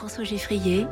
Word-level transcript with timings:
François 0.00 0.24
Geffrier 0.24 0.86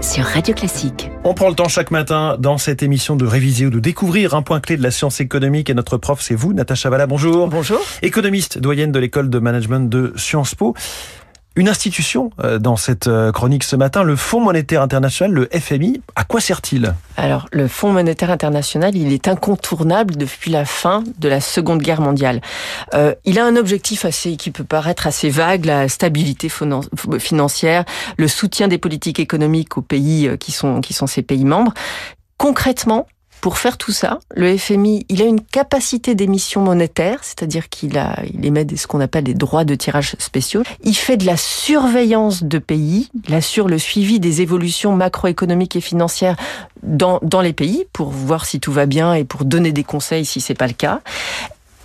sur 0.00 0.24
Radio 0.24 0.54
Classique. 0.54 1.10
On 1.22 1.34
prend 1.34 1.50
le 1.50 1.54
temps 1.54 1.68
chaque 1.68 1.90
matin 1.90 2.38
dans 2.38 2.56
cette 2.56 2.82
émission 2.82 3.14
de 3.14 3.26
réviser 3.26 3.66
ou 3.66 3.70
de 3.70 3.78
découvrir 3.78 4.32
un 4.32 4.40
point 4.40 4.58
clé 4.58 4.78
de 4.78 4.82
la 4.82 4.90
science 4.90 5.20
économique 5.20 5.68
et 5.68 5.74
notre 5.74 5.98
prof 5.98 6.22
c'est 6.22 6.34
vous, 6.34 6.54
Natacha 6.54 6.88
Valla, 6.88 7.06
bonjour. 7.06 7.48
Bonjour. 7.48 7.78
Économiste, 8.00 8.58
doyenne 8.58 8.90
de 8.90 8.98
l'école 8.98 9.28
de 9.28 9.38
management 9.38 9.90
de 9.90 10.14
Sciences 10.16 10.54
Po 10.54 10.74
une 11.56 11.68
institution 11.68 12.30
euh, 12.42 12.58
dans 12.58 12.76
cette 12.76 13.06
euh, 13.06 13.30
chronique 13.30 13.64
ce 13.64 13.76
matin, 13.76 14.02
le 14.02 14.16
Fonds 14.16 14.40
monétaire 14.40 14.82
international, 14.82 15.32
le 15.32 15.48
FMI. 15.52 16.00
À 16.16 16.24
quoi 16.24 16.40
sert-il? 16.40 16.94
Alors, 17.16 17.46
le 17.52 17.68
Fonds 17.68 17.92
monétaire 17.92 18.30
international, 18.30 18.96
il 18.96 19.12
est 19.12 19.28
incontournable 19.28 20.16
depuis 20.16 20.50
la 20.50 20.64
fin 20.64 21.04
de 21.18 21.28
la 21.28 21.40
Seconde 21.40 21.80
Guerre 21.80 22.00
mondiale. 22.00 22.40
Euh, 22.94 23.14
il 23.24 23.38
a 23.38 23.46
un 23.46 23.56
objectif 23.56 24.04
assez 24.04 24.36
qui 24.36 24.50
peut 24.50 24.64
paraître 24.64 25.06
assez 25.06 25.30
vague, 25.30 25.64
la 25.64 25.88
stabilité 25.88 26.48
financière, 27.18 27.84
le 28.16 28.28
soutien 28.28 28.68
des 28.68 28.78
politiques 28.78 29.20
économiques 29.20 29.78
aux 29.78 29.82
pays 29.82 30.30
qui 30.38 30.52
sont 30.52 30.80
qui 30.80 30.92
sont 30.92 31.06
ses 31.06 31.22
pays 31.22 31.44
membres. 31.44 31.72
Concrètement, 32.36 33.06
pour 33.44 33.58
faire 33.58 33.76
tout 33.76 33.92
ça, 33.92 34.20
le 34.34 34.56
FMI, 34.56 35.04
il 35.10 35.20
a 35.20 35.26
une 35.26 35.42
capacité 35.42 36.14
d'émission 36.14 36.62
monétaire, 36.62 37.18
c'est-à-dire 37.20 37.68
qu'il 37.68 37.98
a, 37.98 38.16
il 38.32 38.46
émet 38.46 38.66
ce 38.74 38.86
qu'on 38.86 39.00
appelle 39.00 39.24
des 39.24 39.34
droits 39.34 39.66
de 39.66 39.74
tirage 39.74 40.16
spéciaux. 40.18 40.62
Il 40.82 40.94
fait 40.94 41.18
de 41.18 41.26
la 41.26 41.36
surveillance 41.36 42.42
de 42.42 42.58
pays, 42.58 43.10
il 43.28 43.34
assure 43.34 43.68
le 43.68 43.76
suivi 43.78 44.18
des 44.18 44.40
évolutions 44.40 44.96
macroéconomiques 44.96 45.76
et 45.76 45.82
financières 45.82 46.36
dans, 46.82 47.18
dans 47.20 47.42
les 47.42 47.52
pays 47.52 47.84
pour 47.92 48.08
voir 48.08 48.46
si 48.46 48.60
tout 48.60 48.72
va 48.72 48.86
bien 48.86 49.12
et 49.12 49.24
pour 49.24 49.44
donner 49.44 49.72
des 49.72 49.84
conseils 49.84 50.24
si 50.24 50.40
c'est 50.40 50.54
pas 50.54 50.66
le 50.66 50.72
cas. 50.72 51.02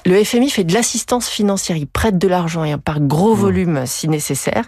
Le 0.06 0.24
FMI 0.24 0.50
fait 0.50 0.64
de 0.64 0.74
l'assistance 0.74 1.28
financière, 1.28 1.76
il 1.76 1.88
prête 1.88 2.18
de 2.18 2.30
l'argent 2.30 2.64
et 2.64 2.78
par 2.78 3.02
gros 3.02 3.36
mmh. 3.36 3.38
volume 3.38 3.86
si 3.86 4.08
nécessaire. 4.08 4.64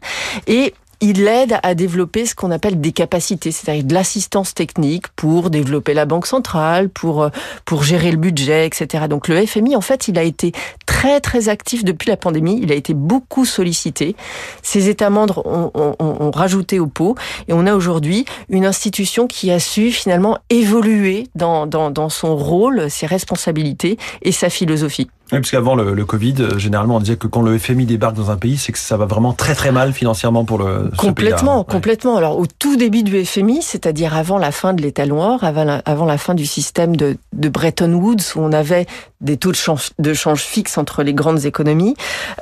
Et 0.46 0.74
il 1.02 1.28
aide 1.28 1.58
à 1.64 1.74
développer 1.76 2.26
ce 2.26 2.36
qu'on 2.36 2.52
appelle 2.52 2.80
des 2.80 2.92
capacités, 2.92 3.52
c'est-à-dire 3.52 3.84
de 3.84 3.94
l'assistance 3.94 4.54
technique 4.54 5.08
pour 5.10 5.50
développer 5.50 5.94
la 5.94 6.06
banque 6.06 6.28
centrale, 6.28 6.90
pour 6.90 7.24
euh, 7.24 7.30
pour 7.66 7.84
gérer 7.84 8.12
le 8.12 8.18
budget, 8.18 8.68
etc. 8.68 9.06
Donc 9.10 9.28
le 9.28 9.46
FMI, 9.46 9.76
en 9.76 9.82
fait, 9.82 10.08
il 10.08 10.18
a 10.18 10.24
été 10.24 10.52
très 10.86 11.20
très 11.20 11.50
actif 11.50 11.84
depuis 11.84 12.10
la 12.10 12.18
pandémie. 12.18 12.60
Il 12.62 12.72
a 12.72 12.76
été 12.76 12.94
beaucoup 12.94 13.46
sollicité. 13.46 14.16
Ses 14.62 14.90
États 14.90 15.10
membres 15.10 15.46
ont, 15.46 15.72
ont, 15.74 15.96
ont 16.00 16.32
rajouté 16.32 16.80
au 16.80 16.88
pot 16.88 17.16
et 17.48 17.54
on 17.54 17.66
a 17.66 17.74
aujourd'hui 17.74 18.26
une 18.50 18.66
institution 18.66 19.28
qui 19.28 19.52
a 19.52 19.60
su 19.60 19.92
finalement 19.92 20.38
évoluer 20.50 21.28
dans, 21.36 21.66
dans, 21.66 21.90
dans 21.90 22.10
son 22.10 22.36
rôle, 22.36 22.90
ses 22.90 23.08
responsabilités 23.08 23.98
et 24.22 24.32
sa 24.32 24.50
philosophie. 24.50 25.10
Oui, 25.32 25.40
parce 25.40 25.52
qu'avant 25.52 25.76
le, 25.76 25.94
le, 25.94 26.06
Covid, 26.06 26.36
euh, 26.40 26.58
généralement, 26.58 26.98
on 26.98 27.00
disait 27.00 27.16
que 27.16 27.28
quand 27.28 27.42
le 27.42 27.58
FMI 27.58 27.86
débarque 27.86 28.16
dans 28.16 28.32
un 28.32 28.38
pays, 28.38 28.58
c'est 28.58 28.74
que 28.74 28.78
ça 28.78 28.98
va 28.98 29.06
vraiment 29.06 29.32
très 29.32 29.56
très 29.56 29.72
mal 29.72 29.94
financièrement 29.94 30.44
pour 30.44 30.58
le 30.58 30.92
complètement, 30.98 31.64
complètement. 31.64 32.18
Alors 32.18 32.38
au 32.38 32.46
tout 32.48 32.76
début 32.76 33.04
du 33.04 33.24
FMI, 33.24 33.62
c'est-à-dire 33.62 34.16
avant 34.16 34.38
la 34.38 34.52
fin 34.52 34.74
de 34.74 34.82
l'état 34.82 35.06
noir, 35.06 35.44
avant 35.44 35.64
la, 35.64 35.76
avant 35.86 36.06
la 36.06 36.18
fin 36.18 36.34
du 36.34 36.46
système 36.46 36.98
de, 36.98 37.18
de, 37.32 37.50
Bretton 37.50 37.94
Woods, 37.94 38.36
où 38.36 38.42
on 38.42 38.52
avait 38.52 38.88
des 39.22 39.38
taux 39.38 39.52
de 39.52 39.56
change, 39.56 39.92
de 40.00 40.14
change 40.14 40.42
fixes 40.42 40.78
entre 40.78 41.02
les 41.02 41.14
grandes 41.14 41.46
économies, 41.46 41.96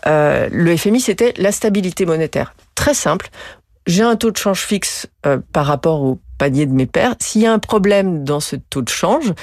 euh, 0.08 0.50
le 0.52 0.76
FMI 0.76 1.00
c'était 1.00 1.34
la 1.38 1.52
stabilité 1.52 2.08
monétaire. 2.08 2.56
Très 2.74 2.96
simple. 2.96 3.30
J'ai 3.86 4.04
un 4.04 4.16
taux 4.16 4.32
de 4.32 4.38
change 4.38 4.62
fixe 4.62 5.08
euh, 5.26 5.40
par 5.54 5.66
rapport 5.66 6.02
au 6.02 6.20
panier 6.40 6.66
de 6.66 6.74
mes 6.74 6.88
pères. 6.88 7.14
S'il 7.20 7.42
y 7.42 7.46
a 7.46 7.54
un 7.54 7.60
problème 7.60 8.24
dans 8.24 8.40
ce 8.40 8.56
taux 8.56 8.82
de 8.82 8.90
change, 8.90 9.34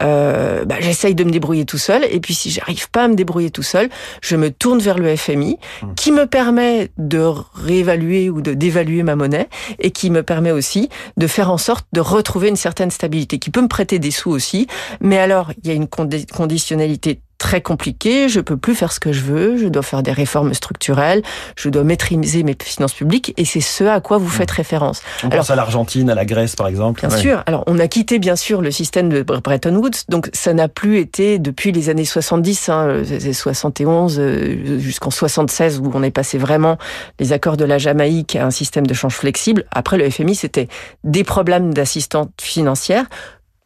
euh, 0.00 0.64
bah, 0.64 0.76
j'essaye 0.80 1.14
de 1.14 1.24
me 1.24 1.30
débrouiller 1.30 1.66
tout 1.66 1.78
seul. 1.78 2.06
Et 2.10 2.20
puis 2.20 2.32
si 2.32 2.50
j'arrive 2.50 2.88
pas 2.90 3.04
à 3.04 3.08
me 3.08 3.14
débrouiller 3.14 3.50
tout 3.50 3.62
seul, 3.62 3.90
je 4.22 4.36
me 4.36 4.50
tourne 4.50 4.78
vers 4.78 4.96
le 4.96 5.14
FMI, 5.14 5.58
mmh. 5.82 5.94
qui 5.96 6.12
me 6.12 6.26
permet 6.26 6.90
de 6.96 7.30
réévaluer 7.54 8.30
ou 8.30 8.40
de 8.40 8.54
d'évaluer 8.54 9.02
ma 9.02 9.16
monnaie 9.16 9.48
et 9.80 9.90
qui 9.90 10.10
me 10.10 10.22
permet 10.22 10.52
aussi 10.52 10.88
de 11.16 11.26
faire 11.26 11.50
en 11.50 11.58
sorte 11.58 11.86
de 11.92 12.00
retrouver 12.00 12.48
une 12.48 12.56
certaine 12.56 12.90
stabilité, 12.90 13.38
qui 13.38 13.50
peut 13.50 13.60
me 13.60 13.68
prêter 13.68 13.98
des 13.98 14.12
sous 14.12 14.30
aussi. 14.30 14.68
Mais 15.00 15.18
alors, 15.18 15.50
il 15.62 15.68
y 15.68 15.72
a 15.72 15.74
une 15.74 15.88
conditionnalité 15.88 17.20
très 17.44 17.60
compliqué, 17.60 18.30
je 18.30 18.40
peux 18.40 18.56
plus 18.56 18.74
faire 18.74 18.90
ce 18.90 18.98
que 18.98 19.12
je 19.12 19.20
veux, 19.20 19.58
je 19.58 19.66
dois 19.66 19.82
faire 19.82 20.02
des 20.02 20.12
réformes 20.12 20.54
structurelles, 20.54 21.22
je 21.56 21.68
dois 21.68 21.84
maîtriser 21.84 22.42
mes 22.42 22.56
finances 22.58 22.94
publiques 22.94 23.34
et 23.36 23.44
c'est 23.44 23.60
ce 23.60 23.84
à 23.84 24.00
quoi 24.00 24.16
vous 24.16 24.30
faites 24.30 24.50
mmh. 24.50 24.56
référence. 24.56 25.02
On 25.22 25.26
Alors, 25.26 25.40
pense 25.40 25.50
à 25.50 25.54
l'Argentine, 25.54 26.08
à 26.08 26.14
la 26.14 26.24
Grèce 26.24 26.56
par 26.56 26.68
exemple. 26.68 27.06
Bien 27.06 27.14
sûr. 27.14 27.42
Alors 27.44 27.62
on 27.66 27.78
a 27.78 27.86
quitté 27.86 28.18
bien 28.18 28.34
sûr 28.34 28.62
le 28.62 28.70
système 28.70 29.10
de 29.10 29.20
Bretton 29.22 29.76
Woods, 29.76 30.06
donc 30.08 30.30
ça 30.32 30.54
n'a 30.54 30.68
plus 30.68 30.98
été 30.98 31.38
depuis 31.38 31.70
les 31.70 31.90
années 31.90 32.06
70, 32.06 32.70
hein, 32.70 33.02
71 33.30 34.18
euh, 34.18 34.78
jusqu'en 34.78 35.10
76 35.10 35.80
où 35.80 35.90
on 35.92 36.02
est 36.02 36.10
passé 36.10 36.38
vraiment 36.38 36.78
les 37.20 37.34
accords 37.34 37.58
de 37.58 37.66
la 37.66 37.76
Jamaïque 37.76 38.36
à 38.36 38.46
un 38.46 38.50
système 38.50 38.86
de 38.86 38.94
change 38.94 39.16
flexible. 39.16 39.66
Après 39.70 39.98
le 39.98 40.08
FMI 40.08 40.34
c'était 40.34 40.68
des 41.04 41.24
problèmes 41.24 41.74
d'assistance 41.74 42.28
financière 42.40 43.04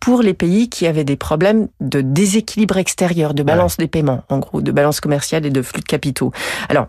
pour 0.00 0.22
les 0.22 0.34
pays 0.34 0.68
qui 0.68 0.86
avaient 0.86 1.04
des 1.04 1.16
problèmes 1.16 1.68
de 1.80 2.00
déséquilibre 2.00 2.76
extérieur, 2.76 3.34
de 3.34 3.42
balance 3.42 3.76
des 3.76 3.88
paiements, 3.88 4.24
en 4.28 4.38
gros, 4.38 4.60
de 4.60 4.72
balance 4.72 5.00
commerciale 5.00 5.44
et 5.46 5.50
de 5.50 5.62
flux 5.62 5.80
de 5.80 5.86
capitaux. 5.86 6.32
Alors, 6.68 6.86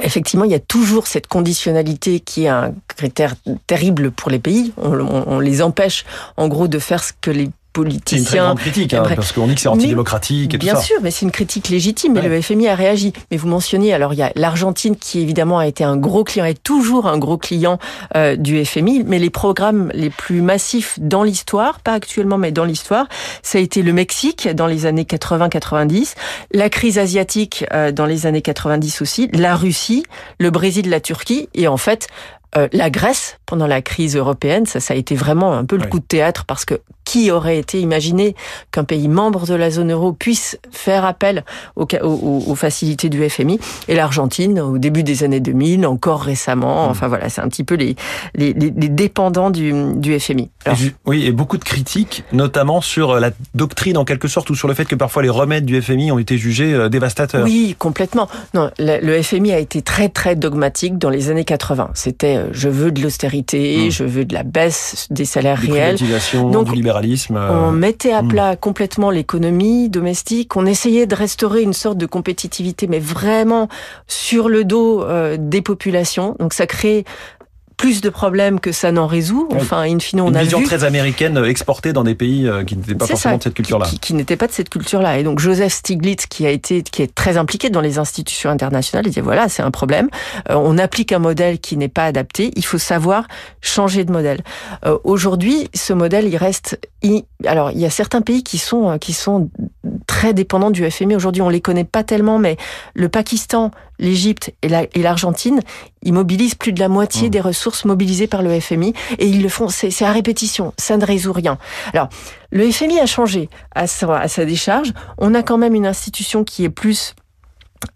Effectivement, 0.00 0.46
il 0.46 0.50
y 0.50 0.54
a 0.54 0.58
toujours 0.58 1.06
cette 1.06 1.26
conditionnalité 1.26 2.20
qui 2.20 2.44
est 2.44 2.48
un 2.48 2.72
critère 2.88 3.34
terrible 3.66 4.10
pour 4.10 4.30
les 4.30 4.38
pays. 4.38 4.72
On, 4.78 4.98
on, 4.98 5.24
on 5.26 5.38
les 5.38 5.60
empêche, 5.60 6.06
en 6.38 6.48
gros, 6.48 6.66
de 6.66 6.78
faire 6.78 7.04
ce 7.04 7.12
que 7.20 7.30
les 7.30 7.50
politiciens. 7.72 8.18
C'est 8.18 8.18
une 8.18 8.24
très 8.24 8.38
grande 8.38 8.58
critique, 8.58 8.94
hein, 8.94 9.02
parce 9.14 9.32
qu'on 9.32 9.46
dit 9.46 9.54
que 9.54 9.60
c'est 9.60 9.68
antidémocratique 9.68 10.54
et 10.54 10.58
bien 10.58 10.74
tout 10.74 10.80
ça. 10.80 10.86
Bien 10.86 10.86
sûr, 10.86 10.96
mais 11.02 11.10
c'est 11.10 11.24
une 11.24 11.30
critique 11.30 11.68
légitime, 11.68 12.14
mais 12.14 12.22
le 12.22 12.40
FMI 12.40 12.68
a 12.68 12.74
réagi. 12.74 13.12
Mais 13.30 13.36
vous 13.36 13.48
mentionniez, 13.48 13.94
alors 13.94 14.12
il 14.12 14.18
y 14.18 14.22
a 14.22 14.32
l'Argentine 14.34 14.96
qui 14.96 15.20
évidemment 15.20 15.58
a 15.58 15.66
été 15.66 15.84
un 15.84 15.96
gros 15.96 16.24
client, 16.24 16.44
et 16.44 16.54
toujours 16.54 17.06
un 17.06 17.18
gros 17.18 17.38
client 17.38 17.78
euh, 18.16 18.36
du 18.36 18.64
FMI, 18.64 19.04
mais 19.06 19.18
les 19.18 19.30
programmes 19.30 19.90
les 19.94 20.10
plus 20.10 20.42
massifs 20.42 20.98
dans 21.00 21.22
l'histoire, 21.22 21.80
pas 21.80 21.94
actuellement, 21.94 22.38
mais 22.38 22.52
dans 22.52 22.64
l'histoire, 22.64 23.06
ça 23.42 23.58
a 23.58 23.60
été 23.60 23.82
le 23.82 23.92
Mexique 23.92 24.48
dans 24.48 24.66
les 24.66 24.86
années 24.86 25.04
80-90, 25.04 26.14
la 26.52 26.68
crise 26.68 26.98
asiatique 26.98 27.64
euh, 27.72 27.92
dans 27.92 28.06
les 28.06 28.26
années 28.26 28.42
90 28.42 29.02
aussi, 29.02 29.28
la 29.32 29.56
Russie, 29.56 30.04
le 30.38 30.50
Brésil, 30.50 30.90
la 30.90 31.00
Turquie, 31.00 31.48
et 31.54 31.68
en 31.68 31.76
fait, 31.76 32.08
euh, 32.56 32.68
la 32.72 32.90
Grèce, 32.90 33.38
pendant 33.46 33.66
la 33.66 33.80
crise 33.80 34.14
européenne, 34.14 34.66
ça, 34.66 34.78
ça 34.78 34.92
a 34.92 34.96
été 34.96 35.14
vraiment 35.14 35.54
un 35.54 35.64
peu 35.64 35.76
le 35.76 35.86
coup 35.86 36.00
de 36.00 36.04
théâtre 36.04 36.44
parce 36.44 36.66
que 36.66 36.80
qui 37.12 37.30
aurait 37.30 37.58
été 37.58 37.78
imaginé 37.78 38.34
qu'un 38.70 38.84
pays 38.84 39.06
membre 39.06 39.44
de 39.46 39.52
la 39.52 39.70
zone 39.70 39.92
euro 39.92 40.14
puisse 40.14 40.58
faire 40.70 41.04
appel 41.04 41.44
aux, 41.76 41.86
aux, 42.02 42.42
aux 42.46 42.54
facilités 42.54 43.10
du 43.10 43.28
FMI 43.28 43.60
et 43.86 43.94
l'Argentine 43.94 44.58
au 44.60 44.78
début 44.78 45.02
des 45.02 45.22
années 45.22 45.38
2000, 45.38 45.86
encore 45.86 46.22
récemment. 46.22 46.86
Mmh. 46.86 46.90
Enfin 46.90 47.08
voilà, 47.08 47.28
c'est 47.28 47.42
un 47.42 47.48
petit 47.48 47.64
peu 47.64 47.74
les, 47.74 47.96
les, 48.34 48.54
les 48.54 48.88
dépendants 48.88 49.50
du, 49.50 49.74
du 49.96 50.18
FMI. 50.18 50.48
Alors, 50.64 50.78
oui, 51.04 51.26
et 51.26 51.32
beaucoup 51.32 51.58
de 51.58 51.64
critiques, 51.64 52.24
notamment 52.32 52.80
sur 52.80 53.20
la 53.20 53.30
doctrine 53.54 53.98
en 53.98 54.06
quelque 54.06 54.26
sorte 54.26 54.48
ou 54.48 54.54
sur 54.54 54.66
le 54.66 54.72
fait 54.72 54.86
que 54.86 54.94
parfois 54.94 55.22
les 55.22 55.28
remèdes 55.28 55.66
du 55.66 55.82
FMI 55.82 56.12
ont 56.12 56.18
été 56.18 56.38
jugés 56.38 56.72
euh, 56.72 56.88
dévastateurs. 56.88 57.44
Oui, 57.44 57.76
complètement. 57.78 58.26
Non, 58.54 58.70
le, 58.78 59.20
FMI 59.20 59.52
a 59.52 59.58
été 59.58 59.82
très 59.82 60.08
très 60.08 60.34
dogmatique 60.34 60.96
dans 60.96 61.10
les 61.10 61.28
années 61.28 61.44
80. 61.44 61.90
C'était 61.92 62.36
euh, 62.38 62.46
je 62.52 62.70
veux 62.70 62.90
de 62.90 63.02
l'austérité, 63.02 63.88
mmh. 63.88 63.90
je 63.90 64.04
veux 64.04 64.24
de 64.24 64.32
la 64.32 64.44
baisse 64.44 65.08
des 65.10 65.26
salaires 65.26 65.60
des 65.60 65.72
réels. 65.72 65.98
Donc, 66.50 66.68
du 66.68 66.74
libéralisme. 66.74 67.01
Euh, 67.30 67.68
on 67.68 67.72
mettait 67.72 68.12
à 68.12 68.22
mmh. 68.22 68.28
plat 68.28 68.56
complètement 68.56 69.10
l'économie 69.10 69.88
domestique. 69.88 70.56
On 70.56 70.66
essayait 70.66 71.06
de 71.06 71.14
restaurer 71.14 71.62
une 71.62 71.72
sorte 71.72 71.98
de 71.98 72.06
compétitivité, 72.06 72.86
mais 72.86 72.98
vraiment 72.98 73.68
sur 74.06 74.48
le 74.48 74.64
dos 74.64 75.02
euh, 75.02 75.36
des 75.38 75.62
populations. 75.62 76.36
Donc 76.38 76.52
ça 76.52 76.66
crée 76.66 77.04
plus 77.76 78.00
de 78.00 78.08
problèmes 78.08 78.60
que 78.60 78.72
ça 78.72 78.92
n'en 78.92 79.06
résout. 79.06 79.48
Enfin, 79.54 79.82
in 79.82 79.98
fine, 79.98 80.20
on 80.20 80.28
Une 80.28 80.36
a 80.36 80.42
vision 80.42 80.62
très 80.62 80.84
américaine 80.84 81.36
euh, 81.38 81.48
exportée 81.48 81.92
dans 81.92 82.04
des 82.04 82.14
pays 82.14 82.46
euh, 82.46 82.64
qui 82.64 82.76
n'étaient 82.76 82.94
pas 82.94 83.06
forcément 83.06 83.34
ça, 83.34 83.38
de 83.38 83.42
cette 83.42 83.54
culture-là. 83.54 83.86
Qui, 83.86 83.98
qui 83.98 84.14
n'étaient 84.14 84.36
pas 84.36 84.46
de 84.46 84.52
cette 84.52 84.68
culture-là. 84.68 85.18
Et 85.18 85.22
donc, 85.22 85.38
Joseph 85.38 85.72
Stiglitz, 85.72 86.26
qui 86.26 86.46
a 86.46 86.50
été, 86.50 86.82
qui 86.82 87.02
est 87.02 87.14
très 87.14 87.36
impliqué 87.36 87.70
dans 87.70 87.80
les 87.80 87.98
institutions 87.98 88.50
internationales, 88.50 89.06
il 89.06 89.12
dit 89.12 89.20
voilà, 89.20 89.48
c'est 89.48 89.62
un 89.62 89.70
problème. 89.70 90.08
Euh, 90.50 90.54
on 90.54 90.78
applique 90.78 91.12
un 91.12 91.18
modèle 91.18 91.58
qui 91.58 91.76
n'est 91.76 91.88
pas 91.88 92.04
adapté. 92.04 92.50
Il 92.56 92.64
faut 92.64 92.78
savoir 92.78 93.26
changer 93.60 94.04
de 94.04 94.12
modèle. 94.12 94.42
Euh, 94.86 94.98
Aujourd'hui, 95.04 95.68
ce 95.74 95.92
modèle, 95.92 96.26
il 96.26 96.36
reste. 96.36 96.78
Alors, 97.46 97.70
il 97.72 97.80
y 97.80 97.84
a 97.84 97.90
certains 97.90 98.20
pays 98.20 98.42
qui 98.42 98.58
sont, 98.58 98.98
qui 98.98 99.12
sont 99.12 99.50
très 100.12 100.34
dépendants 100.34 100.70
du 100.70 100.88
FMI. 100.88 101.16
Aujourd'hui, 101.16 101.40
on 101.40 101.48
les 101.48 101.62
connaît 101.62 101.84
pas 101.84 102.04
tellement, 102.04 102.38
mais 102.38 102.58
le 102.92 103.08
Pakistan, 103.08 103.70
l'Égypte 103.98 104.52
et 104.60 105.02
l'Argentine, 105.02 105.60
ils 106.02 106.12
mobilisent 106.12 106.54
plus 106.54 106.74
de 106.74 106.80
la 106.80 106.90
moitié 106.90 107.28
mmh. 107.28 107.30
des 107.30 107.40
ressources 107.40 107.86
mobilisées 107.86 108.26
par 108.26 108.42
le 108.42 108.60
FMI 108.60 108.92
et 109.18 109.26
ils 109.26 109.42
le 109.42 109.48
font, 109.48 109.68
c'est 109.68 110.04
à 110.04 110.12
répétition, 110.12 110.74
ça 110.76 110.98
ne 110.98 111.06
résout 111.06 111.32
rien. 111.32 111.56
Alors, 111.94 112.10
le 112.50 112.70
FMI 112.70 113.00
a 113.00 113.06
changé 113.06 113.48
à 113.74 113.86
sa, 113.86 114.18
à 114.18 114.28
sa 114.28 114.44
décharge. 114.44 114.92
On 115.16 115.34
a 115.34 115.42
quand 115.42 115.56
même 115.56 115.74
une 115.74 115.86
institution 115.86 116.44
qui 116.44 116.64
est 116.64 116.70
plus 116.70 117.14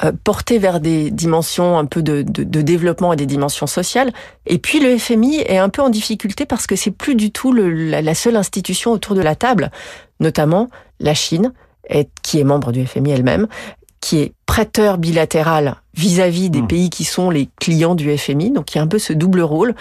euh, 0.03 0.11
portée 0.25 0.59
vers 0.59 0.81
des 0.81 1.11
dimensions 1.11 1.77
un 1.77 1.85
peu 1.85 2.03
de, 2.03 2.23
de, 2.23 2.45
de, 2.45 2.63
développement 2.63 3.13
et 3.13 3.17
des 3.17 3.27
dimensions 3.27 3.67
sociales. 3.67 4.11
Et 4.47 4.57
puis 4.57 4.81
le 4.81 4.97
FMI 4.97 5.41
est 5.41 5.59
un 5.59 5.69
peu 5.69 5.83
en 5.83 5.91
difficulté 5.91 6.47
parce 6.47 6.67
que 6.67 6.77
c'est 6.77 6.93
plus 6.93 7.15
du 7.15 7.31
tout 7.31 7.53
le, 7.53 7.71
la, 7.71 8.01
la 8.01 8.15
seule 8.15 8.37
institution 8.37 8.93
autour 8.93 9.15
de 9.15 9.21
la 9.21 9.35
table, 9.35 9.71
notamment 10.19 10.71
la 10.99 11.13
Chine, 11.13 11.53
qui 12.23 12.41
est 12.41 12.44
membre 12.44 12.73
du 12.73 12.87
FMI 12.87 13.12
elle-même, 13.12 13.47
qui 14.00 14.19
est 14.19 14.33
prêteur 14.47 14.99
bilatéral 14.99 15.77
vis-à-vis 15.94 16.50
des 16.50 16.62
Hmm. 16.62 16.67
pays 16.69 16.91
qui 16.91 17.05
sont 17.05 17.31
les 17.31 17.49
clients 17.61 17.94
du 17.94 18.17
FMI. 18.17 18.50
Donc 18.53 18.73
il 18.75 18.79
y 18.79 18.81
a 18.81 18.83
un 18.83 18.87
peu 18.87 18.99
ce 18.99 19.12
double 19.12 19.41
rôle. 19.41 19.75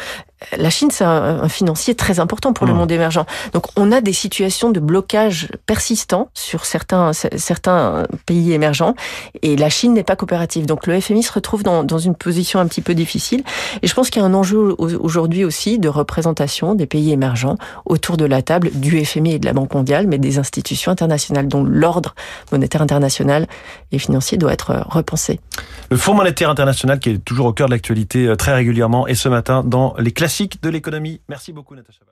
La 0.57 0.69
Chine, 0.69 0.89
c'est 0.91 1.03
un, 1.03 1.41
un 1.43 1.49
financier 1.49 1.95
très 1.95 2.19
important 2.19 2.53
pour 2.53 2.65
le 2.67 2.73
Hmm. 2.73 2.77
monde 2.77 2.91
émergent. 2.91 3.25
Donc 3.53 3.67
on 3.75 3.91
a 3.91 4.01
des 4.01 4.13
situations 4.13 4.69
de 4.71 4.79
blocage 4.79 5.49
persistants 5.65 6.29
sur 6.33 6.65
certains, 6.65 7.11
certains 7.13 8.05
pays 8.25 8.53
émergents 8.53 8.95
et 9.41 9.55
la 9.55 9.69
Chine 9.69 9.93
n'est 9.93 10.03
pas 10.03 10.15
coopérative. 10.15 10.65
Donc 10.65 10.87
le 10.87 10.99
FMI 10.99 11.23
se 11.23 11.31
retrouve 11.31 11.63
dans, 11.63 11.83
dans 11.83 11.97
une 11.97 12.15
position 12.15 12.59
un 12.59 12.67
petit 12.67 12.81
peu 12.81 12.93
difficile. 12.95 13.43
Et 13.81 13.87
je 13.87 13.93
pense 13.93 14.09
qu'il 14.09 14.21
y 14.21 14.25
a 14.25 14.27
un 14.27 14.33
enjeu 14.33 14.75
au- 14.77 14.95
aujourd'hui 14.99 15.43
aussi 15.45 15.79
de 15.79 15.89
représentation 15.89 16.75
des 16.75 16.85
pays 16.85 17.11
émergents 17.11 17.57
autour 17.85 18.17
de 18.17 18.25
la 18.25 18.41
table 18.41 18.69
du 18.73 19.03
FMI 19.05 19.33
et 19.33 19.39
de 19.39 19.45
la 19.45 19.53
Banque 19.53 19.73
mondiale, 19.73 20.07
mais 20.07 20.17
des 20.17 20.37
institutions 20.37 20.91
internationales 20.91 21.47
dont 21.47 21.63
l'ordre 21.63 22.15
monétaire 22.51 22.81
international 22.81 23.47
et 23.91 23.99
financier 23.99 24.37
doit 24.37 24.53
être 24.53 24.71
euh, 24.71 24.81
repensé. 24.87 25.39
Le 25.89 25.97
Fonds 25.97 26.13
monétaire 26.13 26.49
international 26.49 26.99
qui 26.99 27.09
est 27.11 27.17
toujours 27.23 27.45
au 27.47 27.53
cœur 27.53 27.67
de 27.67 27.71
l'actualité 27.73 28.27
euh, 28.27 28.35
très 28.35 28.53
régulièrement 28.53 29.07
et 29.07 29.15
ce 29.15 29.29
matin 29.29 29.63
dans 29.65 29.93
les 29.97 30.11
classiques 30.11 30.34
de 30.43 30.69
l'économie. 30.69 31.21
Merci 31.27 31.53
beaucoup 31.53 31.75
Natacha. 31.75 32.05